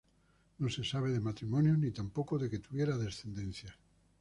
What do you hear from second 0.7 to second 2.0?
sabe de matrimonios ni